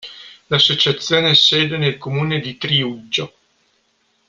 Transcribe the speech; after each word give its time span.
L'associazione 0.47 1.29
ha 1.29 1.35
sede 1.35 1.77
nel 1.77 1.99
comune 1.99 2.39
di 2.39 2.57
Triuggio. 2.57 3.33